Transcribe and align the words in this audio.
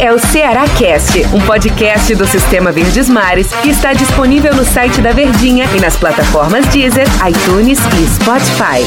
é 0.00 0.12
o 0.12 0.18
Ceará 0.18 0.64
Cast, 0.78 1.18
um 1.34 1.44
podcast 1.44 2.14
do 2.14 2.24
Sistema 2.24 2.70
Verdes 2.70 3.08
Mares 3.08 3.52
que 3.62 3.70
está 3.70 3.92
disponível 3.92 4.54
no 4.54 4.64
site 4.64 5.00
da 5.00 5.10
Verdinha 5.10 5.64
e 5.76 5.80
nas 5.80 5.96
plataformas 5.96 6.64
Deezer, 6.68 7.06
iTunes 7.28 7.78
e 7.80 8.06
Spotify. 8.06 8.84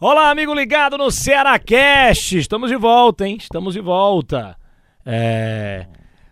Olá, 0.00 0.30
amigo 0.30 0.54
ligado 0.54 0.96
no 0.96 1.10
Ceará 1.10 1.58
Cast. 1.58 2.38
Estamos 2.38 2.70
de 2.70 2.76
volta, 2.76 3.26
hein? 3.26 3.36
Estamos 3.40 3.74
de 3.74 3.80
volta. 3.80 4.56
É... 5.04 5.86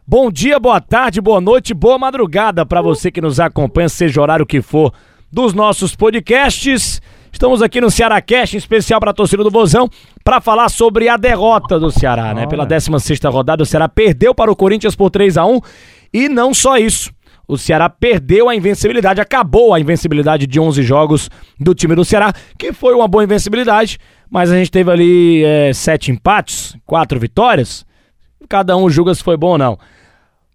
Bom 0.06 0.30
dia, 0.30 0.60
boa 0.60 0.80
tarde, 0.80 1.20
boa 1.20 1.40
noite, 1.40 1.74
boa 1.74 1.98
madrugada 1.98 2.64
para 2.64 2.80
você 2.80 3.10
que 3.10 3.20
nos 3.20 3.40
acompanha, 3.40 3.88
seja 3.88 4.20
o 4.20 4.22
horário 4.22 4.46
que 4.46 4.62
for, 4.62 4.92
dos 5.32 5.52
nossos 5.52 5.96
podcasts. 5.96 7.02
Estamos 7.36 7.60
aqui 7.60 7.82
no 7.82 7.90
Ceará 7.90 8.18
Cast, 8.22 8.56
em 8.56 8.58
especial 8.58 8.98
para 8.98 9.10
a 9.10 9.14
torcida 9.14 9.44
do 9.44 9.50
Vozão, 9.50 9.90
para 10.24 10.40
falar 10.40 10.70
sobre 10.70 11.06
a 11.06 11.18
derrota 11.18 11.78
do 11.78 11.90
Ceará, 11.90 12.32
né? 12.32 12.46
Pela 12.46 12.64
16 12.64 13.20
rodada, 13.24 13.62
o 13.62 13.66
Ceará 13.66 13.86
perdeu 13.86 14.34
para 14.34 14.50
o 14.50 14.56
Corinthians 14.56 14.96
por 14.96 15.10
3 15.10 15.36
a 15.36 15.44
1 15.44 15.60
e 16.14 16.30
não 16.30 16.54
só 16.54 16.78
isso. 16.78 17.12
O 17.46 17.58
Ceará 17.58 17.90
perdeu 17.90 18.48
a 18.48 18.56
invencibilidade, 18.56 19.20
acabou 19.20 19.74
a 19.74 19.78
invencibilidade 19.78 20.46
de 20.46 20.58
11 20.58 20.82
jogos 20.82 21.28
do 21.60 21.74
time 21.74 21.94
do 21.94 22.06
Ceará, 22.06 22.32
que 22.58 22.72
foi 22.72 22.94
uma 22.94 23.06
boa 23.06 23.22
invencibilidade, 23.22 23.98
mas 24.30 24.50
a 24.50 24.56
gente 24.56 24.70
teve 24.70 24.90
ali 24.90 25.44
é, 25.44 25.74
sete 25.74 26.10
empates, 26.10 26.74
quatro 26.86 27.20
vitórias. 27.20 27.84
Cada 28.48 28.74
um 28.78 28.88
julga 28.88 29.14
se 29.14 29.22
foi 29.22 29.36
bom 29.36 29.48
ou 29.48 29.58
não. 29.58 29.78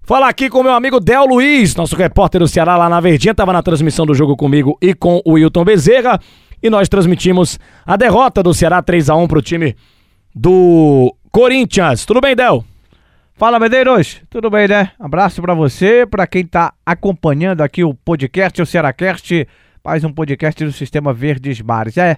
Falar 0.01 0.29
aqui 0.29 0.49
com 0.49 0.63
meu 0.63 0.73
amigo 0.73 0.99
Del 0.99 1.25
Luiz, 1.25 1.75
nosso 1.75 1.95
repórter 1.95 2.41
do 2.41 2.47
Ceará 2.47 2.75
lá 2.75 2.89
na 2.89 2.99
Verdinha, 2.99 3.33
estava 3.33 3.53
na 3.53 3.61
transmissão 3.61 4.03
do 4.03 4.15
jogo 4.15 4.35
comigo 4.35 4.75
e 4.81 4.95
com 4.95 5.21
o 5.23 5.33
Wilton 5.33 5.63
Bezerra. 5.63 6.19
E 6.61 6.69
nós 6.69 6.87
transmitimos 6.87 7.59
a 7.85 7.97
derrota 7.97 8.43
do 8.43 8.53
Ceará 8.53 8.81
3 8.81 9.09
a 9.09 9.15
1 9.15 9.27
pro 9.27 9.41
time 9.41 9.75
do 10.33 11.15
Corinthians. 11.31 12.05
Tudo 12.05 12.21
bem, 12.21 12.35
Del? 12.35 12.63
Fala, 13.33 13.59
Medeiros. 13.59 14.21
Tudo 14.29 14.49
bem, 14.51 14.67
né? 14.67 14.91
Abraço 14.99 15.41
para 15.41 15.55
você, 15.55 16.05
para 16.05 16.27
quem 16.27 16.45
tá 16.45 16.73
acompanhando 16.85 17.61
aqui 17.61 17.83
o 17.83 17.95
podcast, 17.95 18.61
o 18.61 18.65
Cearacast, 18.65 19.47
mais 19.83 20.03
um 20.03 20.13
podcast 20.13 20.63
do 20.63 20.71
Sistema 20.71 21.11
Verdes 21.11 21.59
Mares. 21.59 21.97
É, 21.97 22.17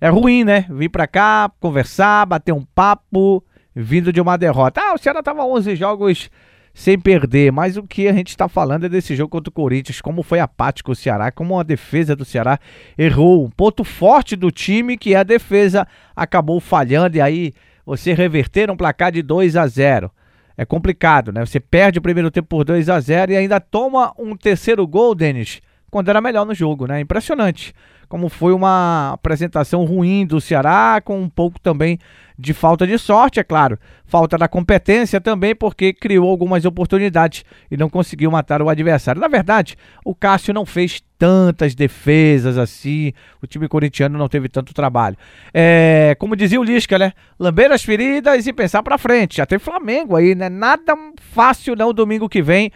é 0.00 0.08
ruim, 0.08 0.42
né? 0.42 0.66
Vir 0.68 0.88
para 0.88 1.06
cá, 1.06 1.48
conversar, 1.60 2.26
bater 2.26 2.52
um 2.52 2.64
papo, 2.74 3.44
vindo 3.74 4.12
de 4.12 4.20
uma 4.20 4.36
derrota. 4.36 4.80
Ah, 4.80 4.94
o 4.94 4.98
Ceará 4.98 5.22
tava 5.22 5.44
11 5.44 5.76
jogos 5.76 6.28
sem 6.76 6.98
perder. 6.98 7.50
Mas 7.50 7.78
o 7.78 7.82
que 7.82 8.06
a 8.06 8.12
gente 8.12 8.28
está 8.28 8.48
falando 8.48 8.84
é 8.84 8.88
desse 8.88 9.16
jogo 9.16 9.30
contra 9.30 9.48
o 9.48 9.52
Corinthians, 9.52 10.02
como 10.02 10.22
foi 10.22 10.40
apático 10.40 10.92
o 10.92 10.94
Ceará, 10.94 11.32
como 11.32 11.58
a 11.58 11.62
defesa 11.62 12.14
do 12.14 12.22
Ceará 12.22 12.60
errou. 12.98 13.46
Um 13.46 13.50
ponto 13.50 13.82
forte 13.82 14.36
do 14.36 14.50
time 14.50 14.98
que 14.98 15.14
é 15.14 15.16
a 15.16 15.22
defesa 15.22 15.88
acabou 16.14 16.60
falhando 16.60 17.16
e 17.16 17.20
aí 17.20 17.54
você 17.86 18.12
reverter 18.12 18.70
um 18.70 18.76
placar 18.76 19.10
de 19.10 19.22
2 19.22 19.56
a 19.56 19.66
0 19.66 20.10
é 20.54 20.66
complicado, 20.66 21.32
né? 21.32 21.44
Você 21.44 21.58
perde 21.58 21.98
o 21.98 22.02
primeiro 22.02 22.30
tempo 22.30 22.48
por 22.48 22.62
2 22.62 22.90
a 22.90 23.00
0 23.00 23.32
e 23.32 23.36
ainda 23.36 23.58
toma 23.58 24.12
um 24.18 24.36
terceiro 24.36 24.86
gol, 24.86 25.14
Denis, 25.14 25.62
quando 25.90 26.08
era 26.08 26.20
melhor 26.20 26.44
no 26.44 26.54
jogo, 26.54 26.86
né? 26.86 27.00
Impressionante 27.00 27.74
como 28.08 28.28
foi 28.28 28.52
uma 28.52 29.12
apresentação 29.14 29.84
ruim 29.84 30.24
do 30.24 30.40
Ceará, 30.40 31.00
com 31.04 31.20
um 31.20 31.28
pouco 31.28 31.60
também 31.60 31.98
de 32.38 32.52
falta 32.52 32.86
de 32.86 32.98
sorte, 32.98 33.40
é 33.40 33.44
claro. 33.44 33.78
Falta 34.04 34.36
da 34.36 34.46
competência 34.46 35.20
também, 35.20 35.54
porque 35.54 35.92
criou 35.92 36.28
algumas 36.28 36.64
oportunidades 36.64 37.44
e 37.70 37.76
não 37.76 37.88
conseguiu 37.88 38.30
matar 38.30 38.60
o 38.60 38.68
adversário. 38.68 39.20
Na 39.20 39.26
verdade, 39.26 39.74
o 40.04 40.14
Cássio 40.14 40.52
não 40.52 40.66
fez 40.66 41.02
tantas 41.18 41.74
defesas 41.74 42.58
assim, 42.58 43.12
o 43.42 43.46
time 43.46 43.66
corintiano 43.66 44.18
não 44.18 44.28
teve 44.28 44.50
tanto 44.50 44.74
trabalho. 44.74 45.16
É, 45.52 46.14
como 46.18 46.36
dizia 46.36 46.60
o 46.60 46.64
Lisca, 46.64 46.98
né? 46.98 47.12
Lamber 47.40 47.72
as 47.72 47.82
feridas 47.82 48.46
e 48.46 48.52
pensar 48.52 48.82
pra 48.82 48.98
frente. 48.98 49.38
Já 49.38 49.46
tem 49.46 49.58
Flamengo 49.58 50.14
aí, 50.14 50.34
né? 50.34 50.50
Nada 50.50 50.94
fácil 51.32 51.74
não 51.74 51.92
domingo 51.92 52.28
que 52.28 52.42
vem 52.42 52.70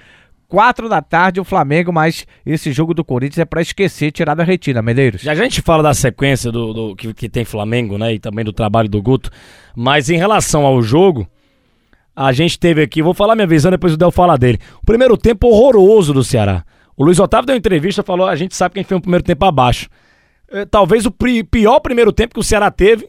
4 0.51 0.89
da 0.89 1.01
tarde 1.01 1.41
o 1.41 1.45
Flamengo, 1.45 1.93
mas 1.93 2.27
esse 2.45 2.73
jogo 2.73 2.93
do 2.93 3.05
Corinthians 3.05 3.39
é 3.39 3.45
para 3.45 3.63
esquecer, 3.63 4.11
tirar 4.11 4.35
da 4.35 4.43
retina, 4.43 4.83
Medeiros. 4.83 5.23
Já 5.23 5.31
a 5.31 5.35
gente 5.37 5.63
fala 5.63 5.81
da 5.81 5.95
sequência 5.95 6.51
do, 6.51 6.75
do 6.75 6.97
que, 6.97 7.15
que, 7.15 7.29
tem 7.29 7.45
Flamengo, 7.45 7.97
né, 7.97 8.15
e 8.15 8.19
também 8.19 8.45
do 8.45 8.53
trabalho 8.53 8.89
do 8.89 9.01
Guto, 9.01 9.31
mas 9.77 10.11
em 10.11 10.17
relação 10.17 10.67
ao 10.67 10.83
jogo, 10.83 11.25
a 12.15 12.33
gente 12.33 12.59
teve 12.59 12.83
aqui, 12.83 13.01
vou 13.01 13.15
falar 13.15 13.37
minha 13.37 13.47
visão, 13.47 13.71
depois 13.71 13.95
o 13.95 13.97
Del 13.97 14.11
fala 14.11 14.37
dele. 14.37 14.59
O 14.83 14.85
primeiro 14.85 15.17
tempo 15.17 15.47
horroroso 15.47 16.13
do 16.13 16.25
Ceará. 16.25 16.65
O 16.97 17.05
Luiz 17.05 17.21
Otávio 17.21 17.47
deu 17.47 17.55
uma 17.55 17.59
entrevista, 17.59 18.03
falou, 18.03 18.27
a 18.27 18.35
gente 18.35 18.57
sabe 18.57 18.75
quem 18.75 18.83
fez 18.83 18.99
o 18.99 19.01
primeiro 19.01 19.25
tempo 19.25 19.45
abaixo. 19.45 19.89
É, 20.51 20.65
talvez 20.65 21.07
o 21.07 21.13
pior 21.13 21.79
primeiro 21.79 22.13
tempo 22.13 22.35
que 22.35 22.41
o 22.41 22.45
Ceará 22.45 22.73
teve 22.73 23.09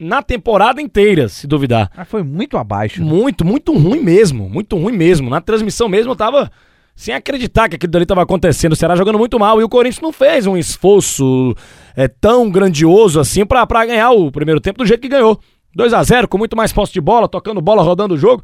na 0.00 0.20
temporada 0.20 0.82
inteira, 0.82 1.28
se 1.28 1.46
duvidar. 1.46 1.92
Mas 1.96 2.08
foi 2.08 2.24
muito 2.24 2.58
abaixo. 2.58 3.00
Né? 3.00 3.08
Muito, 3.08 3.44
muito 3.44 3.72
ruim 3.72 4.00
mesmo, 4.00 4.48
muito 4.48 4.76
ruim 4.76 4.96
mesmo. 4.96 5.30
Na 5.30 5.40
transmissão 5.40 5.88
mesmo 5.88 6.10
eu 6.10 6.16
tava 6.16 6.50
sem 6.94 7.14
acreditar 7.14 7.68
que 7.68 7.76
aquilo 7.76 7.92
dali 7.92 8.04
estava 8.04 8.22
acontecendo. 8.22 8.72
O 8.72 8.76
Ceará 8.76 8.94
jogando 8.94 9.18
muito 9.18 9.38
mal 9.38 9.60
e 9.60 9.64
o 9.64 9.68
Corinthians 9.68 10.02
não 10.02 10.12
fez 10.12 10.46
um 10.46 10.56
esforço 10.56 11.54
é, 11.96 12.06
tão 12.08 12.50
grandioso 12.50 13.18
assim 13.18 13.44
para 13.44 13.66
ganhar 13.86 14.10
o 14.10 14.30
primeiro 14.30 14.60
tempo 14.60 14.78
do 14.78 14.86
jeito 14.86 15.00
que 15.00 15.08
ganhou. 15.08 15.38
2 15.74 15.92
a 15.94 16.02
0 16.02 16.28
com 16.28 16.36
muito 16.36 16.56
mais 16.56 16.72
posse 16.72 16.92
de 16.92 17.00
bola, 17.00 17.28
tocando 17.28 17.60
bola, 17.60 17.82
rodando 17.82 18.14
o 18.14 18.18
jogo. 18.18 18.42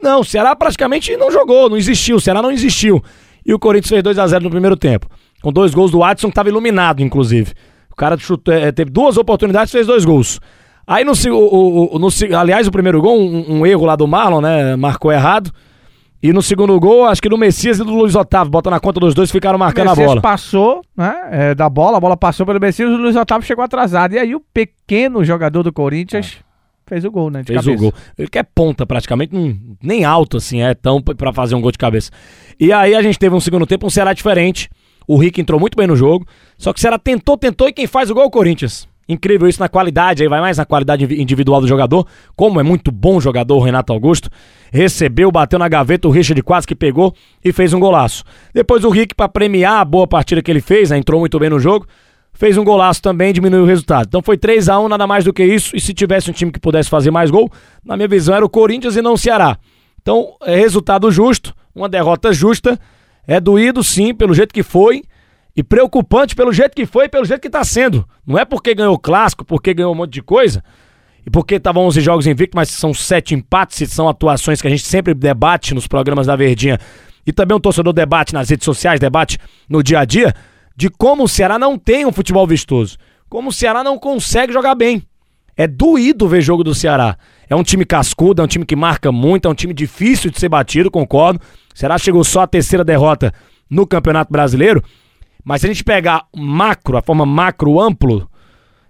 Não, 0.00 0.20
o 0.20 0.24
Ceará 0.24 0.54
praticamente 0.54 1.16
não 1.16 1.30
jogou, 1.30 1.68
não 1.68 1.76
existiu. 1.76 2.16
O 2.16 2.20
Ceará 2.20 2.42
não 2.42 2.50
existiu. 2.50 3.02
E 3.44 3.52
o 3.54 3.58
Corinthians 3.58 3.88
fez 3.88 4.02
2 4.02 4.18
a 4.18 4.26
0 4.26 4.44
no 4.44 4.50
primeiro 4.50 4.76
tempo. 4.76 5.08
Com 5.42 5.52
dois 5.52 5.72
gols 5.72 5.90
do 5.90 6.00
Watson, 6.00 6.28
que 6.28 6.32
estava 6.32 6.48
iluminado, 6.48 7.02
inclusive. 7.02 7.52
O 7.90 7.96
cara 7.96 8.16
chutou, 8.18 8.52
é, 8.52 8.70
teve 8.70 8.90
duas 8.90 9.16
oportunidades 9.16 9.72
fez 9.72 9.86
dois 9.86 10.04
gols. 10.04 10.40
Aí 10.86 11.04
no, 11.04 11.12
o, 11.12 11.96
o, 11.96 11.98
no, 11.98 12.08
aliás, 12.36 12.66
o 12.66 12.70
primeiro 12.70 13.00
gol, 13.00 13.18
um, 13.20 13.58
um 13.58 13.66
erro 13.66 13.84
lá 13.84 13.96
do 13.96 14.06
Marlon, 14.06 14.40
né? 14.40 14.76
Marcou 14.76 15.10
errado. 15.10 15.50
E 16.20 16.32
no 16.32 16.42
segundo 16.42 16.78
gol, 16.80 17.06
acho 17.06 17.22
que 17.22 17.28
do 17.28 17.38
Messias 17.38 17.78
e 17.78 17.84
do 17.84 17.94
Luiz 17.94 18.16
Otávio, 18.16 18.50
bota 18.50 18.68
na 18.68 18.80
conta 18.80 18.98
dos 18.98 19.14
dois, 19.14 19.30
ficaram 19.30 19.56
marcando 19.56 19.90
a 19.90 19.94
bola. 19.94 20.20
passou, 20.20 20.82
né, 20.96 21.14
é, 21.30 21.54
da 21.54 21.68
bola, 21.68 21.96
a 21.96 22.00
bola 22.00 22.16
passou 22.16 22.44
pelo 22.44 22.58
Messias 22.58 22.90
e 22.90 22.92
o 22.92 22.96
Luiz 22.96 23.14
Otávio 23.14 23.46
chegou 23.46 23.64
atrasado. 23.64 24.14
E 24.14 24.18
aí 24.18 24.34
o 24.34 24.40
pequeno 24.40 25.24
jogador 25.24 25.62
do 25.62 25.72
Corinthians 25.72 26.38
é. 26.40 26.88
fez 26.88 27.04
o 27.04 27.10
gol, 27.10 27.30
né, 27.30 27.44
Fez 27.44 27.60
cabeça. 27.60 27.78
o 27.78 27.80
gol. 27.80 27.94
Ele 28.18 28.28
quer 28.28 28.44
ponta 28.52 28.84
praticamente, 28.84 29.32
nem 29.80 30.04
alto 30.04 30.38
assim, 30.38 30.60
é 30.60 30.74
tão 30.74 31.00
para 31.00 31.32
fazer 31.32 31.54
um 31.54 31.60
gol 31.60 31.70
de 31.70 31.78
cabeça. 31.78 32.10
E 32.58 32.72
aí 32.72 32.96
a 32.96 33.02
gente 33.02 33.16
teve 33.16 33.34
um 33.36 33.40
segundo 33.40 33.64
tempo, 33.64 33.86
um 33.86 33.90
Ceará 33.90 34.12
diferente. 34.12 34.68
O 35.06 35.16
Rick 35.16 35.40
entrou 35.40 35.60
muito 35.60 35.76
bem 35.76 35.86
no 35.86 35.94
jogo, 35.94 36.26
só 36.58 36.72
que 36.72 36.78
o 36.78 36.82
Ceará 36.82 36.98
tentou, 36.98 37.38
tentou 37.38 37.68
e 37.68 37.72
quem 37.72 37.86
faz 37.86 38.10
o 38.10 38.14
gol 38.14 38.24
é 38.24 38.26
o 38.26 38.30
Corinthians. 38.30 38.88
Incrível 39.08 39.48
isso 39.48 39.60
na 39.60 39.68
qualidade, 39.68 40.22
aí 40.22 40.28
vai 40.28 40.40
mais 40.40 40.58
na 40.58 40.66
qualidade 40.66 41.04
individual 41.18 41.60
do 41.62 41.68
jogador. 41.68 42.06
Como 42.36 42.60
é 42.60 42.62
muito 42.62 42.90
bom 42.92 43.18
jogador 43.20 43.56
o 43.56 43.60
Renato 43.60 43.90
Augusto. 43.90 44.28
Recebeu, 44.72 45.30
bateu 45.30 45.58
na 45.58 45.68
gaveta, 45.68 46.08
o 46.08 46.10
Richard 46.10 46.42
quase 46.42 46.66
que 46.66 46.74
pegou 46.74 47.14
e 47.44 47.52
fez 47.52 47.72
um 47.72 47.80
golaço. 47.80 48.24
Depois 48.52 48.84
o 48.84 48.90
Rick, 48.90 49.14
para 49.14 49.28
premiar 49.28 49.80
a 49.80 49.84
boa 49.84 50.06
partida 50.06 50.42
que 50.42 50.50
ele 50.50 50.60
fez, 50.60 50.90
né, 50.90 50.98
entrou 50.98 51.20
muito 51.20 51.38
bem 51.38 51.50
no 51.50 51.58
jogo, 51.58 51.86
fez 52.32 52.56
um 52.56 52.64
golaço 52.64 53.02
também, 53.02 53.32
diminuiu 53.32 53.64
o 53.64 53.66
resultado. 53.66 54.06
Então 54.06 54.22
foi 54.22 54.38
3 54.38 54.68
a 54.68 54.78
1 54.78 54.88
nada 54.88 55.06
mais 55.06 55.24
do 55.24 55.32
que 55.32 55.44
isso. 55.44 55.76
E 55.76 55.80
se 55.80 55.92
tivesse 55.92 56.30
um 56.30 56.32
time 56.32 56.52
que 56.52 56.60
pudesse 56.60 56.88
fazer 56.88 57.10
mais 57.10 57.30
gol, 57.30 57.50
na 57.84 57.96
minha 57.96 58.08
visão 58.08 58.34
era 58.34 58.44
o 58.44 58.48
Corinthians 58.48 58.96
e 58.96 59.02
não 59.02 59.14
o 59.14 59.18
Ceará. 59.18 59.58
Então 60.00 60.36
é 60.42 60.54
resultado 60.54 61.10
justo, 61.10 61.54
uma 61.74 61.88
derrota 61.88 62.32
justa. 62.32 62.78
É 63.26 63.40
doído 63.40 63.82
sim, 63.82 64.14
pelo 64.14 64.32
jeito 64.32 64.54
que 64.54 64.62
foi. 64.62 65.02
E 65.56 65.62
preocupante 65.62 66.36
pelo 66.36 66.52
jeito 66.52 66.74
que 66.74 66.86
foi 66.86 67.06
e 67.06 67.08
pelo 67.08 67.24
jeito 67.24 67.40
que 67.40 67.50
tá 67.50 67.64
sendo. 67.64 68.08
Não 68.24 68.38
é 68.38 68.44
porque 68.44 68.72
ganhou 68.74 68.96
clássico, 68.96 69.44
porque 69.44 69.74
ganhou 69.74 69.92
um 69.92 69.96
monte 69.96 70.12
de 70.12 70.22
coisa. 70.22 70.62
Porque 71.32 71.56
estavam 71.56 71.84
11 71.86 72.00
jogos 72.00 72.26
invictos, 72.26 72.56
mas 72.56 72.70
são 72.70 72.94
sete 72.94 73.34
empates, 73.34 73.90
são 73.90 74.08
atuações 74.08 74.60
que 74.60 74.66
a 74.66 74.70
gente 74.70 74.86
sempre 74.86 75.14
debate 75.14 75.74
nos 75.74 75.86
programas 75.86 76.26
da 76.26 76.36
Verdinha. 76.36 76.78
E 77.26 77.32
também 77.32 77.56
um 77.56 77.60
torcedor 77.60 77.92
debate 77.92 78.32
nas 78.32 78.48
redes 78.48 78.64
sociais, 78.64 79.00
debate 79.00 79.38
no 79.68 79.82
dia 79.82 80.00
a 80.00 80.04
dia, 80.04 80.34
de 80.76 80.88
como 80.88 81.24
o 81.24 81.28
Ceará 81.28 81.58
não 81.58 81.76
tem 81.76 82.06
um 82.06 82.12
futebol 82.12 82.46
vistoso. 82.46 82.96
Como 83.28 83.50
o 83.50 83.52
Ceará 83.52 83.84
não 83.84 83.98
consegue 83.98 84.52
jogar 84.52 84.74
bem. 84.74 85.02
É 85.56 85.66
doído 85.66 86.28
ver 86.28 86.40
jogo 86.40 86.62
do 86.62 86.74
Ceará. 86.74 87.18
É 87.50 87.56
um 87.56 87.64
time 87.64 87.84
cascudo, 87.84 88.40
é 88.40 88.44
um 88.44 88.48
time 88.48 88.64
que 88.64 88.76
marca 88.76 89.10
muito, 89.10 89.48
é 89.48 89.50
um 89.50 89.54
time 89.54 89.74
difícil 89.74 90.30
de 90.30 90.38
ser 90.38 90.48
batido, 90.48 90.90
concordo. 90.90 91.40
O 91.74 91.78
Ceará 91.78 91.98
chegou 91.98 92.22
só 92.22 92.42
à 92.42 92.46
terceira 92.46 92.84
derrota 92.84 93.34
no 93.68 93.86
Campeonato 93.86 94.32
Brasileiro. 94.32 94.82
Mas 95.44 95.60
se 95.60 95.66
a 95.66 95.70
gente 95.70 95.82
pegar 95.82 96.26
macro, 96.34 96.96
a 96.96 97.02
forma 97.02 97.26
macro 97.26 97.80
amplo, 97.80 98.27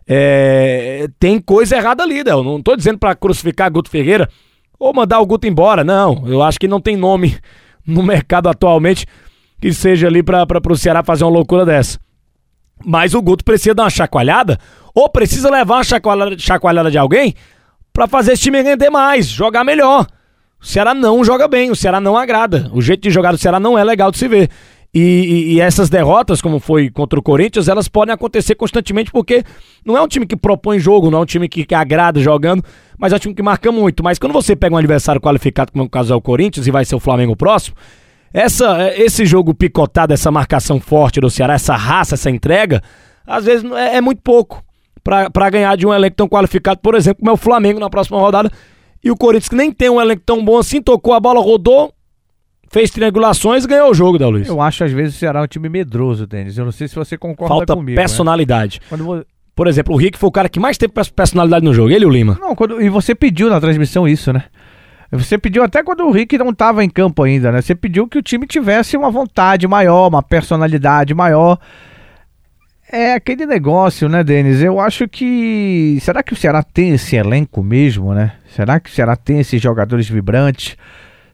é, 0.09 1.07
tem 1.21 1.39
coisa 1.39 1.77
errada 1.77 2.03
ali, 2.03 2.25
Del. 2.25 2.43
Não 2.43 2.63
tô 2.63 2.75
dizendo 2.75 2.99
para 2.99 3.15
crucificar 3.15 3.71
Guto 3.71 3.91
Ferreira 3.91 4.29
ou 4.79 4.95
mandar 4.95 5.21
o 5.21 5.27
Guto 5.27 5.47
embora, 5.47 5.85
não. 5.85 6.25
Eu 6.27 6.43
acho 6.43 6.59
que 6.59 6.67
não 6.67 6.81
tem 6.81 6.97
nome 6.97 7.37
no 7.87 8.03
mercado 8.03 8.49
atualmente 8.49 9.07
que 9.61 9.73
seja 9.73 10.07
ali 10.07 10.23
para 10.23 10.47
o 10.71 10.77
Ceará 10.77 11.03
fazer 11.03 11.25
uma 11.25 11.33
loucura 11.33 11.67
dessa. 11.67 11.99
Mas 12.83 13.13
o 13.13 13.21
Guto 13.21 13.45
precisa 13.45 13.75
dar 13.75 13.83
uma 13.83 13.91
chacoalhada 13.91 14.59
ou 14.95 15.11
precisa 15.11 15.51
levar 15.51 15.77
uma 15.77 15.85
chacoalhada, 15.85 16.39
chacoalhada 16.39 16.91
de 16.91 16.97
alguém 16.97 17.35
para 17.93 18.07
fazer 18.07 18.33
esse 18.33 18.45
time 18.45 18.63
render 18.63 18.89
mais, 18.89 19.27
jogar 19.27 19.65
melhor. 19.65 20.07
O 20.61 20.67
Ceará 20.67 20.95
não 20.95 21.23
joga 21.23 21.47
bem, 21.47 21.71
o 21.71 21.77
Ceará 21.77 22.01
não 22.01 22.17
agrada. 22.17 22.71
O 22.73 22.81
jeito 22.81 23.03
de 23.03 23.11
jogar 23.11 23.33
do 23.33 23.39
Ceará 23.39 23.61
não 23.61 23.77
é 23.77 23.85
legal 23.85 24.11
de 24.11 24.19
se 24.19 24.27
ver. 24.27 24.49
E, 24.93 25.01
e, 25.01 25.55
e, 25.55 25.61
essas 25.61 25.91
derrotas, 25.91 26.41
como 26.41 26.59
foi 26.59 26.89
contra 26.89 27.19
o 27.19 27.23
Corinthians, 27.23 27.69
elas 27.69 27.89
podem 27.89 28.15
acontecer 28.15 28.55
constantemente 28.55 29.11
porque 29.11 29.45
não 29.85 29.97
é 29.97 30.01
um 30.01 30.09
time 30.09 30.27
que 30.27 30.35
propõe 30.35 30.79
jogo, 30.79 31.11
não 31.11 31.19
é 31.19 31.23
um 31.23 31.27
time 31.27 31.47
que, 31.47 31.65
que 31.65 31.75
agrada 31.75 32.19
jogando, 32.21 32.65
mas 32.97 33.13
é 33.13 33.17
um 33.17 33.19
time 33.19 33.35
que 33.35 33.43
marca 33.43 33.71
muito. 33.71 34.03
Mas 34.03 34.19
quando 34.19 34.33
você 34.33 34.57
pega 34.57 34.75
um 34.75 34.79
adversário 34.79 35.21
qualificado, 35.21 35.73
como 35.73 35.85
é 35.85 35.87
o 35.87 35.91
caso 35.91 36.13
é 36.13 36.17
o 36.17 36.21
Corinthians, 36.23 36.67
e 36.67 36.71
vai 36.71 36.87
ser 36.87 36.95
o 36.95 37.01
Flamengo 37.01 37.37
próximo, 37.37 37.77
essa, 38.33 38.91
esse 38.97 39.27
jogo 39.27 39.55
picotado, 39.55 40.15
essa 40.15 40.31
marcação 40.31 40.81
forte 40.81 41.21
do 41.21 41.29
Ceará, 41.29 41.55
essa 41.55 41.77
raça, 41.77 42.15
essa 42.15 42.31
entrega, 42.31 42.83
às 43.27 43.45
vezes 43.45 43.71
é, 43.73 43.97
é 43.97 44.01
muito 44.01 44.23
pouco 44.23 44.65
para 45.03 45.51
ganhar 45.51 45.77
de 45.77 45.87
um 45.87 45.93
elenco 45.93 46.17
tão 46.17 46.29
qualificado, 46.29 46.81
por 46.81 46.95
exemplo, 46.95 47.21
como 47.21 47.31
é 47.31 47.35
o 47.35 47.39
Flamengo 47.39 47.79
na 47.79 47.89
próxima 47.89 48.19
rodada. 48.19 48.51
E 49.03 49.11
o 49.11 49.17
Corinthians, 49.17 49.49
que 49.49 49.57
nem 49.57 49.71
tem 49.71 49.89
um 49.89 50.01
elenco 50.01 50.23
tão 50.25 50.45
bom 50.45 50.59
assim, 50.59 50.83
tocou 50.83 51.15
a 51.15 51.21
bola, 51.21 51.41
rodou, 51.41 51.93
fez 52.71 52.91
triangulações 52.91 53.65
e 53.65 53.69
ganhou 53.69 53.91
o 53.91 53.95
jogo, 53.95 54.19
Del 54.19 54.31
Luiz. 54.31 54.49
Eu 54.49 54.61
acho 54.61 54.85
às 54.85 54.93
vezes 54.93 55.17
o 55.17 55.19
Ceará 55.19 55.41
é 55.41 55.43
um 55.43 55.47
time 55.47 55.69
medroso, 55.69 56.27
Denis. 56.27 56.57
Eu 56.57 56.65
não 56.65 56.73
sei 56.73 56.89
se 56.89 56.95
você 56.95 57.17
concorda 57.17 57.55
Falta 57.55 57.75
comigo. 57.75 57.97
Falta 57.97 58.01
né? 58.01 58.07
personalidade. 58.07 58.81
Né? 58.81 58.87
Quando... 58.89 59.27
Por 59.55 59.67
exemplo, 59.67 59.93
o 59.93 59.97
Rick 59.97 60.17
foi 60.17 60.29
o 60.29 60.33
cara 60.33 60.49
que 60.49 60.61
mais 60.61 60.79
teve 60.79 60.93
personalidade 60.93 61.65
no 61.65 61.75
jogo, 61.75 61.91
ele 61.91 62.05
e 62.05 62.07
o 62.07 62.11
Lima. 62.11 62.39
Não, 62.41 62.55
quando... 62.55 62.81
e 62.81 62.89
você 62.89 63.13
pediu 63.13 63.51
na 63.51 63.61
transmissão 63.61 64.07
isso, 64.07 64.33
né? 64.33 64.45
Você 65.11 65.39
pediu 65.39 65.63
até 65.63 65.83
quando 65.83 66.05
o 66.05 66.11
Rick 66.13 66.37
não 66.37 66.51
estava 66.51 66.85
em 66.85 66.89
campo 66.89 67.23
ainda, 67.23 67.51
né? 67.51 67.63
Você 67.63 67.75
pediu 67.75 68.07
que 68.07 68.19
o 68.19 68.23
time 68.23 68.47
tivesse 68.47 68.97
uma 68.97 69.11
vontade 69.11 69.67
maior, 69.67 70.07
uma 70.07 70.23
personalidade 70.23 71.15
maior. 71.15 71.59
É 72.91 73.15
aquele 73.15 73.47
negócio, 73.47 74.09
né, 74.09 74.23
Denis? 74.23 74.63
Eu 74.63 74.79
acho 74.79 75.09
que. 75.09 75.99
Será 76.03 76.23
que 76.23 76.35
o 76.35 76.37
Ceará 76.37 76.63
tem 76.63 76.91
esse 76.91 77.17
elenco 77.17 77.63
mesmo, 77.63 78.15
né? 78.15 78.33
Será 78.55 78.79
que 78.79 78.91
o 78.91 78.93
Ceará 78.93 79.17
tem 79.17 79.41
esses 79.41 79.61
jogadores 79.61 80.09
vibrantes? 80.09 80.77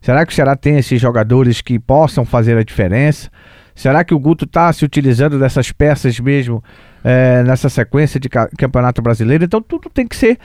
Será 0.04 0.26
que 0.26 0.32
o 0.34 0.36
Ceará 0.36 0.54
tem 0.54 0.76
esses 0.76 1.00
jogadores 1.00 1.62
que 1.62 1.78
possam 1.78 2.26
fazer 2.26 2.58
a 2.58 2.62
diferença? 2.62 3.30
Será 3.74 4.04
que 4.04 4.12
o 4.12 4.18
Guto 4.18 4.44
está 4.44 4.70
se 4.70 4.84
utilizando 4.84 5.38
dessas 5.38 5.72
peças 5.72 6.20
mesmo 6.20 6.62
é, 7.02 7.42
nessa 7.42 7.70
sequência 7.70 8.20
de 8.20 8.28
campeonato 8.28 9.00
brasileiro? 9.00 9.44
Então 9.44 9.62
tudo 9.62 9.88
tem 9.88 10.06
que 10.06 10.14
ser 10.14 10.38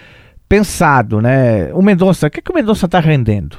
pensado, 0.47 1.19
né? 1.19 1.73
O 1.73 1.81
Mendonça, 1.81 2.27
o 2.27 2.29
que, 2.29 2.41
que 2.41 2.49
o 2.49 2.55
Mendonça 2.55 2.85
está 2.85 3.01
rendendo? 3.01 3.57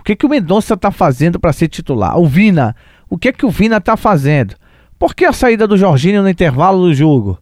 O 0.00 0.02
que, 0.02 0.16
que 0.16 0.24
o 0.24 0.30
Mendonça 0.30 0.72
está 0.72 0.90
fazendo 0.90 1.38
para 1.38 1.52
ser 1.52 1.68
titular? 1.68 2.18
O 2.18 2.26
Vina, 2.26 2.74
o 3.10 3.18
que, 3.18 3.30
que 3.30 3.44
o 3.44 3.50
Vina 3.50 3.76
está 3.76 3.98
fazendo? 3.98 4.54
Por 4.98 5.14
que 5.14 5.26
a 5.26 5.32
saída 5.34 5.66
do 5.66 5.76
Jorginho 5.76 6.22
no 6.22 6.28
intervalo 6.30 6.86
do 6.86 6.94
jogo? 6.94 7.38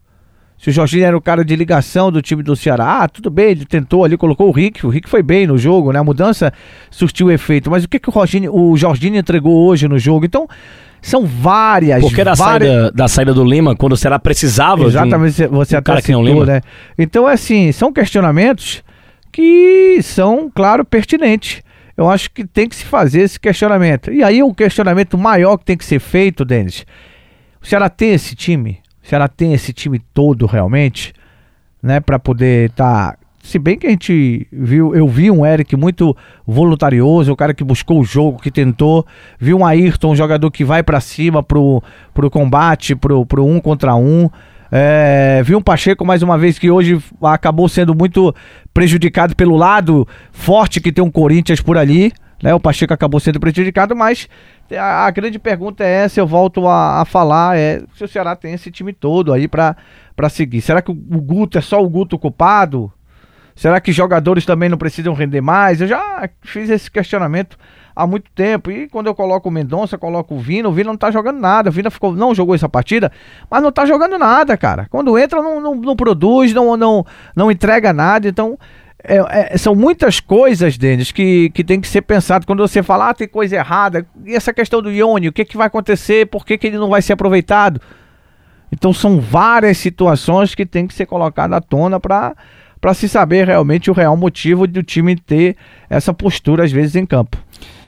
Se 0.63 0.71
o 0.71 0.73
Jorginho 0.73 1.05
era 1.05 1.17
o 1.17 1.21
cara 1.21 1.45
de 1.45 1.57
ligação 1.57 2.13
do 2.13 2.23
time 2.23 2.41
do 2.41 2.55
Ceará, 2.55 3.03
ah, 3.03 3.09
tudo 3.09 3.29
bem, 3.29 3.51
ele 3.51 3.65
tentou 3.65 4.05
ali, 4.05 4.17
colocou 4.17 4.47
o 4.47 4.53
Rick, 4.53 4.87
o 4.87 4.91
Rick 4.91 5.09
foi 5.09 5.21
bem 5.21 5.45
no 5.45 5.59
jogo, 5.59 5.91
né? 5.91 5.99
A 5.99 6.05
mudança 6.05 6.53
surtiu 6.89 7.33
efeito. 7.33 7.69
Mas 7.69 7.83
o 7.83 7.89
que, 7.89 7.99
que 7.99 8.09
o, 8.09 8.13
Jorginho, 8.13 8.55
o 8.55 8.77
Jorginho 8.77 9.17
entregou 9.17 9.67
hoje 9.67 9.89
no 9.89 9.99
jogo? 9.99 10.25
Então, 10.25 10.47
são 11.01 11.27
várias. 11.27 12.01
Porque 12.01 12.23
da, 12.23 12.35
várias... 12.35 12.71
Saída, 12.71 12.93
da 12.93 13.09
saída 13.09 13.35
do 13.35 13.45
Lima, 13.45 13.75
quando 13.75 13.95
o 13.95 13.97
Ceará 13.97 14.21
precisava. 14.21 14.85
Exatamente, 14.85 15.47
um, 15.47 15.49
você 15.49 15.75
um 15.75 15.79
até 15.81 16.01
citou, 16.01 16.25
Lima. 16.25 16.47
né? 16.47 16.61
Então, 16.97 17.29
é 17.29 17.33
assim, 17.33 17.73
são 17.73 17.93
questionamentos 17.93 18.85
que 19.33 19.99
são, 20.01 20.49
claro, 20.49 20.85
pertinentes. 20.85 21.61
Eu 21.97 22.09
acho 22.09 22.31
que 22.31 22.47
tem 22.47 22.69
que 22.69 22.77
se 22.77 22.85
fazer 22.85 23.23
esse 23.23 23.41
questionamento. 23.41 24.13
E 24.13 24.23
aí, 24.23 24.45
o 24.45 24.55
questionamento 24.55 25.19
maior 25.19 25.57
que 25.57 25.65
tem 25.65 25.77
que 25.77 25.85
ser 25.85 25.99
feito, 25.99 26.45
Denis, 26.45 26.87
o 27.61 27.67
Ceará 27.67 27.89
tem 27.89 28.13
esse 28.13 28.37
time? 28.37 28.79
O 29.03 29.09
Ceará 29.09 29.29
tem 29.29 29.53
esse 29.53 29.73
time 29.73 29.99
todo 30.13 30.47
realmente? 30.47 31.13
Né, 31.83 32.01
para 32.01 32.19
poder 32.19 32.71
estar. 32.71 33.13
Tá... 33.13 33.19
Se 33.43 33.59
bem 33.59 33.77
que 33.77 33.89
a 33.89 33.91
gente 33.91 34.47
viu, 34.53 34.95
eu 34.95 35.09
vi 35.09 35.29
um 35.29 35.45
Eric 35.45 35.75
muito 35.75 36.17
voluntarioso, 36.47 37.33
o 37.33 37.37
cara 37.37 37.53
que 37.53 37.65
buscou 37.65 38.01
o 38.01 38.05
jogo, 38.05 38.41
que 38.41 38.53
tentou. 38.53 39.05
Vi 39.37 39.53
um 39.53 39.67
Ayrton, 39.67 40.13
um 40.13 40.17
jogador 40.17 40.49
que 40.49 40.65
vai 40.65 40.81
para 40.81 41.01
cima 41.01 41.43
pro, 41.43 41.83
pro 42.15 42.31
combate, 42.31 42.95
pro, 42.95 43.27
pro 43.27 43.45
um 43.45 43.59
contra 43.59 43.97
um. 43.97 44.31
É, 44.71 45.43
vi 45.45 45.55
um 45.55 45.61
Pacheco 45.61 46.03
mais 46.03 46.23
uma 46.23 46.39
vez 46.39 46.59
que 46.59 46.71
hoje 46.71 46.99
acabou 47.21 47.69
sendo 47.69 47.95
muito 47.95 48.35
prejudicado 48.73 49.37
pelo 49.37 49.55
lado 49.55 50.09
forte 50.33 50.81
que 50.81 50.91
tem 50.91 51.05
um 51.05 51.11
Corinthians 51.11 51.61
por 51.61 51.77
ali. 51.77 52.11
Né? 52.43 52.55
O 52.55 52.61
Pacheco 52.61 52.95
acabou 52.95 53.21
sendo 53.21 53.39
prejudicado, 53.39 53.95
mas 53.95 54.29
a, 54.77 55.07
a 55.07 55.11
grande 55.11 55.39
pergunta 55.39 55.85
é 55.85 56.05
essa, 56.05 56.21
eu 56.21 56.27
volto 56.27 56.67
a, 56.67 57.01
a, 57.01 57.05
falar, 57.05 57.57
é 57.57 57.83
se 57.97 58.05
o 58.05 58.09
Ceará 58.09 58.37
tem 58.37 58.53
esse 58.55 58.71
time 58.71 58.93
todo 58.93 59.33
aí 59.33 59.49
para 59.49 59.77
seguir. 60.31 60.61
Será 60.61 60.83
que 60.83 60.91
o, 60.91 60.95
o 60.95 61.21
Guto 61.21 61.59
é 61.59 61.61
só 61.61 61.83
o 61.83 61.89
Guto 61.89 62.19
culpado? 62.19 62.93
Será 63.55 63.81
que 63.81 63.93
jogadores 63.93 64.47
também 64.47 64.69
não 64.69 64.79
precisam 64.79 65.15
render 65.15 65.41
mais? 65.41 65.81
Eu 65.81 65.87
já 65.87 66.29
fiz 66.41 66.71
esse 66.71 66.91
questionamento 66.91 67.59
há 67.95 68.07
muito 68.07 68.31
tempo. 68.35 68.71
E 68.71 68.89
quando 68.89 69.07
eu 69.07 69.15
coloco 69.15 69.49
o 69.49 69.53
Mendonça, 69.53 69.99
coloco 69.99 70.35
o 70.35 70.39
Vina, 70.39 70.69
o 70.69 70.73
Vina 70.73 70.91
não 70.91 70.97
tá 70.97 71.11
jogando 71.11 71.39
nada. 71.39 71.69
O 71.69 71.73
Vina 71.73 71.91
ficou, 71.91 72.15
não 72.15 72.35
jogou 72.35 72.55
essa 72.55 72.69
partida, 72.69 73.13
mas 73.51 73.63
não 73.63 73.71
tá 73.71 73.85
jogando 73.85 74.19
nada, 74.19 74.57
cara. 74.57 74.87
Quando 74.91 75.19
entra, 75.19 75.43
não, 75.43 75.61
não, 75.61 75.75
não 75.75 75.97
produz, 75.97 76.53
não, 76.53 76.77
não, 76.77 77.05
não 77.37 77.51
entrega 77.51 77.93
nada. 77.93 78.29
Então, 78.29 78.59
é, 79.05 79.55
é, 79.55 79.59
são 79.59 79.75
muitas 79.75 80.21
coisas, 80.21 80.79
Denis, 80.79 81.11
que, 81.11 81.51
que 81.51 81.65
tem 81.65 81.81
que 81.81 81.89
ser 81.89 82.03
pensado. 82.03 82.47
Quando 82.47 82.67
você 82.67 82.83
fala, 82.83 83.11
ah, 83.11 83.15
tem 83.15 83.27
coisa 83.27 83.57
errada, 83.57 84.07
e 84.25 84.35
essa 84.35 84.53
questão 84.53 84.81
do 84.81 84.91
Ione, 84.91 85.29
o 85.29 85.33
que, 85.33 85.45
que 85.45 85.57
vai 85.57 85.67
acontecer, 85.67 86.27
por 86.27 86.47
que, 86.47 86.57
que 86.57 86.69
ele 86.69 86.79
não 86.79 86.89
vai 86.89 87.03
ser 87.03 87.15
aproveitado? 87.15 87.81
Então 88.71 88.93
são 88.93 89.21
várias 89.21 89.77
situações 89.79 90.55
que 90.55 90.65
tem 90.65 90.87
que 90.87 90.95
ser 90.95 91.07
colocadas 91.07 91.59
à 91.59 91.61
tona 91.61 92.01
para 92.01 92.95
se 92.95 93.09
saber 93.09 93.47
realmente 93.47 93.91
o 93.91 93.95
real 93.95 94.17
motivo 94.17 94.67
do 94.67 94.83
time 94.83 95.17
ter 95.17 95.57
essa 95.91 96.15
postura, 96.15 96.65
às 96.65 96.73
vezes, 96.73 96.97
em 96.97 97.05
campo. 97.05 97.37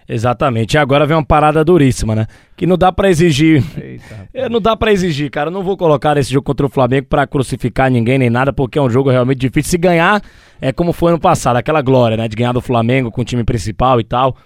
Exatamente. 0.09 0.75
E 0.75 0.79
agora 0.79 1.07
vem 1.07 1.17
uma 1.17 1.25
parada 1.25 1.65
duríssima, 1.65 2.15
né? 2.15 2.27
Que 2.57 2.67
não 2.67 2.77
dá 2.77 2.93
para 2.93 3.09
exigir. 3.09 3.65
Eita, 3.81 4.29
é, 4.35 4.49
não 4.49 4.61
dá 4.61 4.77
para 4.77 4.93
exigir, 4.93 5.31
cara. 5.31 5.51
não 5.51 5.63
vou 5.63 5.77
colocar 5.77 6.17
esse 6.17 6.31
jogo 6.31 6.45
contra 6.45 6.67
o 6.67 6.69
Flamengo 6.69 7.07
para 7.09 7.27
crucificar 7.27 7.91
ninguém 7.91 8.19
nem 8.19 8.29
nada, 8.29 8.53
porque 8.53 8.79
é 8.79 8.83
um 8.83 8.91
jogo 8.91 9.11
realmente 9.11 9.39
difícil. 9.39 9.71
Se 9.71 9.79
ganhar, 9.79 10.23
é 10.61 10.73
como 10.73 10.93
foi 10.93 11.11
ano 11.11 11.21
passado, 11.21 11.57
aquela 11.57 11.81
glória, 11.81 12.17
né? 12.17 12.29
De 12.29 12.37
ganhar 12.37 12.53
do 12.53 12.61
Flamengo 12.61 13.11
com 13.11 13.23
o 13.23 13.25
time 13.25 13.45
principal 13.45 13.99
e 13.99 14.05
tal. 14.05 14.37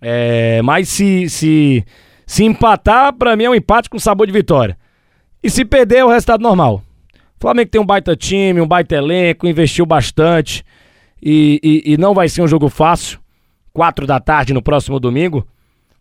É, 0.00 0.60
mas 0.62 0.88
se, 0.88 1.28
se, 1.30 1.84
se 2.26 2.44
empatar, 2.44 3.12
para 3.12 3.36
mim 3.36 3.44
é 3.44 3.50
um 3.50 3.54
empate 3.54 3.88
com 3.88 3.98
sabor 3.98 4.26
de 4.26 4.32
vitória. 4.32 4.76
E 5.42 5.48
se 5.48 5.64
perder, 5.64 5.98
é 5.98 6.04
o 6.04 6.08
resultado 6.08 6.42
normal. 6.42 6.82
O 7.38 7.40
Flamengo 7.40 7.70
tem 7.70 7.80
um 7.80 7.86
baita 7.86 8.16
time, 8.16 8.60
um 8.60 8.66
baita 8.66 8.96
elenco, 8.96 9.46
investiu 9.46 9.86
bastante. 9.86 10.64
E, 11.22 11.60
e, 11.62 11.92
e 11.92 11.96
não 11.96 12.14
vai 12.14 12.28
ser 12.28 12.42
um 12.42 12.48
jogo 12.48 12.68
fácil. 12.68 13.18
4 13.74 14.06
da 14.06 14.20
tarde 14.20 14.54
no 14.54 14.62
próximo 14.62 14.98
domingo. 14.98 15.46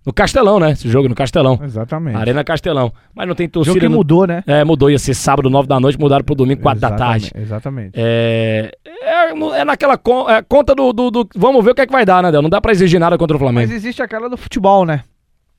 No 0.06 0.14
Castelão, 0.14 0.60
né? 0.60 0.72
Esse 0.72 0.90
jogo 0.90 1.08
no 1.08 1.16
Castelão. 1.16 1.60
Exatamente. 1.64 2.18
Arena 2.18 2.44
Castelão. 2.44 2.92
Mas 3.16 3.26
não 3.26 3.34
tem 3.34 3.48
torcida. 3.48 3.72
O 3.72 3.80
jogo 3.80 3.92
que 3.92 3.98
mudou, 3.98 4.28
né? 4.28 4.44
É, 4.46 4.64
mudou. 4.64 4.92
Ia 4.92 5.00
ser 5.00 5.14
sábado, 5.14 5.50
9 5.50 5.68
da 5.68 5.80
noite, 5.80 5.98
mudaram 5.98 6.26
pro 6.26 6.36
domingo, 6.36 6.62
4 6.62 6.80
da 6.80 6.92
tarde. 6.92 7.32
Exatamente. 7.34 7.94
É, 7.96 8.70
é, 8.86 9.30
é 9.32 9.66
naquela 9.66 9.98
con... 9.98 10.30
é, 10.30 10.42
conta 10.42 10.76
do, 10.76 10.92
do, 10.92 11.10
do, 11.10 11.30
Vamos 11.36 11.64
ver 11.64 11.72
o 11.72 11.76
que 11.76 11.82
é 11.82 11.86
que 11.86 11.92
vai 11.92 12.06
dar, 12.06 12.22
né, 12.22 12.32
Del? 12.32 12.42
Não 12.42 12.50
dá 12.50 12.60
pra 12.60 12.74
exigir 12.74 13.00
nada 13.00 13.18
contra 13.18 13.38
o 13.38 13.40
Flamengo. 13.40 13.66
Mas 13.66 13.72
existe 13.72 14.02
aquela 14.02 14.30
do 14.30 14.36
futebol, 14.36 14.86
né? 14.86 15.04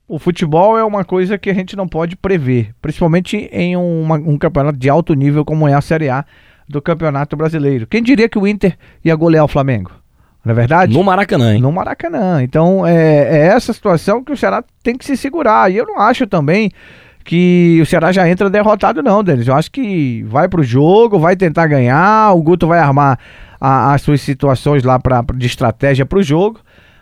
O 0.07 0.19
futebol 0.19 0.77
é 0.77 0.85
uma 0.85 1.05
coisa 1.05 1.39
que 1.39 1.49
a 1.49 1.55
gente 1.55 1.75
não 1.75 1.89
pode 1.89 2.15
prever. 2.15 2.75
Principalmente 2.83 3.49
em 3.51 3.75
uma, 3.77 4.17
um 4.17 4.37
campeonato 4.37 4.79
de 4.79 4.91
alto 4.91 5.15
nível 5.15 5.43
como 5.43 5.67
é 5.67 5.73
a 5.73 5.81
Série 5.81 6.11
A 6.11 6.23
do 6.69 6.83
Campeonato 6.83 7.35
Brasileiro. 7.35 7.87
Quem 7.87 8.03
diria 8.03 8.29
que 8.29 8.39
o 8.39 8.47
Inter 8.47 8.77
ia 9.03 9.17
golear 9.17 9.45
o 9.47 9.49
Flamengo? 9.49 10.04
Não 10.45 10.53
é 10.53 10.55
verdade? 10.55 10.93
No 10.93 11.03
Maracanã, 11.03 11.55
hein? 11.55 11.61
No 11.61 11.73
Maracanã. 11.73 12.43
Então, 12.43 12.87
é, 12.87 12.95
é 12.95 13.47
essa 13.47 13.73
situação 13.73 14.23
que 14.23 14.33
o 14.33 14.37
Ceará 14.37 14.63
tem 14.83 14.97
que 14.97 15.05
se 15.05 15.17
segurar. 15.17 15.73
E 15.73 15.77
eu 15.77 15.87
não 15.87 16.01
acho 16.01 16.27
também 16.27 16.71
que 17.25 17.79
o 17.83 17.87
Ceará 17.87 18.13
já 18.13 18.29
entra 18.29 18.51
derrotado, 18.51 19.03
não, 19.03 19.25
Denis. 19.25 19.49
Eu 19.49 19.55
acho 19.55 19.71
que 19.71 20.23
vai 20.25 20.47
pro 20.47 20.63
jogo, 20.63 21.19
vai 21.19 21.35
tentar 21.35 21.67
ganhar, 21.67 22.35
o 22.35 22.43
Guto 22.43 22.67
vai 22.67 22.79
armar 22.79 23.19
a, 23.59 23.95
as 23.95 24.03
suas 24.03 24.21
situações 24.21 24.83
lá 24.83 24.99
pra, 24.99 25.25
de 25.35 25.47
estratégia 25.47 26.05
pro 26.05 26.23
jogo, 26.23 26.61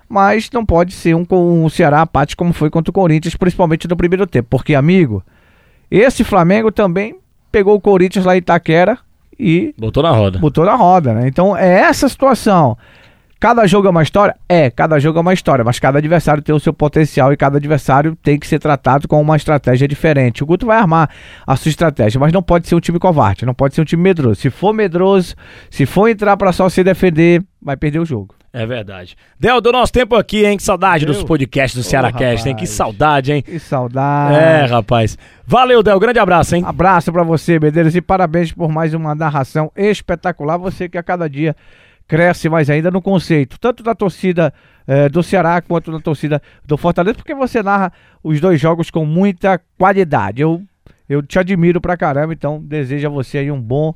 mas 0.09 0.49
não 0.53 0.65
pode 0.65 0.93
ser 0.93 1.17
um 1.17 1.25
com 1.25 1.65
o 1.65 1.71
Ceará 1.71 2.03
apático 2.03 2.39
como 2.39 2.53
foi 2.53 2.71
contra 2.71 2.91
o 2.91 2.95
Corinthians, 2.95 3.35
principalmente 3.35 3.89
no 3.89 3.97
primeiro 3.97 4.27
tempo. 4.27 4.47
Porque, 4.49 4.77
amigo, 4.77 5.25
esse 5.91 6.23
Flamengo 6.23 6.71
também 6.71 7.17
pegou 7.51 7.75
o 7.75 7.81
Corinthians 7.81 8.25
lá 8.25 8.37
em 8.37 8.39
Itaquera 8.39 8.99
e. 9.37 9.75
Botou 9.77 10.05
na 10.05 10.11
roda. 10.11 10.39
Botou 10.39 10.65
na 10.65 10.77
roda, 10.77 11.13
né? 11.13 11.27
Então 11.27 11.57
é 11.57 11.81
essa 11.81 12.09
situação. 12.09 12.79
Cada 13.43 13.67
jogo 13.67 13.89
é 13.89 13.91
uma 13.91 14.05
história? 14.05 14.37
É, 14.49 14.71
cada 14.71 15.01
jogo 15.01 15.19
é 15.19 15.21
uma 15.21 15.35
história, 15.35 15.65
mas 15.65 15.81
cada 15.81 15.99
adversário 15.99 16.41
tem 16.41 16.55
o 16.55 16.61
seu 16.61 16.73
potencial 16.73 17.33
e 17.33 17.37
cada 17.37 17.57
adversário 17.57 18.15
tem 18.23 18.39
que 18.39 18.47
ser 18.47 18.61
tratado 18.61 19.09
com 19.09 19.21
uma 19.21 19.35
estratégia 19.35 19.89
diferente. 19.89 20.45
O 20.45 20.47
Guto 20.47 20.65
vai 20.65 20.79
armar 20.79 21.11
a 21.45 21.57
sua 21.57 21.71
estratégia, 21.71 22.21
mas 22.21 22.33
não 22.33 22.41
pode 22.41 22.69
ser 22.69 22.77
um 22.77 22.79
time 22.79 23.01
covarde, 23.01 23.45
não 23.45 23.53
pode 23.53 23.75
ser 23.75 23.81
um 23.81 23.85
time 23.85 24.01
medroso. 24.01 24.37
Se 24.37 24.49
for 24.49 24.73
medroso, 24.73 25.35
se 25.69 25.85
for 25.85 26.07
entrar 26.07 26.37
para 26.37 26.53
só 26.53 26.69
se 26.69 26.85
defender, 26.85 27.43
vai 27.61 27.77
perder 27.77 27.99
o 27.99 28.05
jogo. 28.05 28.33
É 28.53 28.65
verdade. 28.65 29.17
Del, 29.41 29.61
do 29.61 29.73
nosso 29.73 29.93
tempo 29.93 30.15
aqui, 30.15 30.47
hein? 30.47 30.57
Que 30.57 30.63
saudade 30.63 31.05
dos 31.05 31.25
podcasts 31.25 31.77
do 31.77 31.83
Ceará 31.83 32.13
Cast, 32.13 32.49
hein? 32.49 32.55
Que 32.55 32.67
saudade, 32.67 33.33
hein? 33.33 33.43
Que 33.43 33.59
saudade. 33.59 34.37
É, 34.37 34.67
rapaz. 34.67 35.19
Valeu, 35.45 35.83
Del. 35.83 35.99
Grande 35.99 36.21
abraço, 36.21 36.55
hein? 36.55 36.63
Abraço 36.65 37.13
para 37.13 37.25
você, 37.25 37.59
Medeiros, 37.59 37.97
e 37.97 38.01
parabéns 38.01 38.53
por 38.53 38.71
mais 38.71 38.95
uma 38.95 39.17
narração 39.17 39.73
espetacular. 39.75 40.59
Você 40.59 40.89
que 40.89 40.97
a 40.97 41.03
cada 41.03 41.29
dia 41.29 41.57
cresce 42.13 42.47
mais 42.47 42.69
ainda 42.69 42.91
no 42.91 43.01
conceito, 43.01 43.59
tanto 43.59 43.83
da 43.83 43.95
torcida 43.95 44.53
é, 44.87 45.09
do 45.09 45.23
Ceará 45.23 45.63
quanto 45.63 45.91
da 45.91 45.99
torcida 45.99 46.43
do 46.63 46.77
Fortaleza, 46.77 47.15
porque 47.15 47.35
você 47.35 47.63
narra 47.63 47.91
os 48.23 48.39
dois 48.39 48.61
jogos 48.61 48.91
com 48.91 49.07
muita 49.07 49.59
qualidade. 49.79 50.43
Eu, 50.43 50.63
eu 51.09 51.23
te 51.23 51.39
admiro 51.39 51.81
pra 51.81 51.97
caramba, 51.97 52.35
então 52.35 52.61
desejo 52.63 53.07
a 53.07 53.11
você 53.11 53.39
aí 53.39 53.51
um 53.51 53.59
bom 53.59 53.95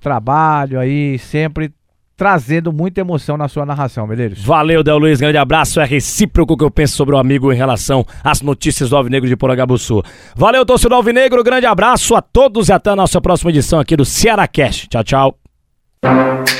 trabalho 0.00 0.80
aí, 0.80 1.18
sempre 1.18 1.70
trazendo 2.16 2.72
muita 2.72 3.02
emoção 3.02 3.36
na 3.36 3.46
sua 3.46 3.66
narração, 3.66 4.06
Medeiros. 4.06 4.42
Valeu, 4.42 4.82
Del 4.82 4.96
Luiz, 4.96 5.20
grande 5.20 5.36
abraço. 5.36 5.82
É 5.82 5.84
recíproco 5.84 6.54
o 6.54 6.56
que 6.56 6.64
eu 6.64 6.70
penso 6.70 6.96
sobre 6.96 7.14
o 7.14 7.18
amigo 7.18 7.52
em 7.52 7.56
relação 7.56 8.06
às 8.24 8.40
notícias 8.40 8.88
do 8.88 8.96
Alvinegro 8.96 9.28
de 9.28 9.36
Porangabuçu. 9.36 10.02
Valeu, 10.34 10.64
torcedor 10.64 10.96
Alvinegro, 10.96 11.44
grande 11.44 11.66
abraço 11.66 12.14
a 12.14 12.22
todos 12.22 12.70
e 12.70 12.72
até 12.72 12.88
a 12.88 12.96
nossa 12.96 13.20
próxima 13.20 13.50
edição 13.50 13.78
aqui 13.78 13.96
do 13.96 14.06
Ceará 14.06 14.48
Cast. 14.48 14.88
Tchau, 14.88 15.04
tchau. 15.04 16.59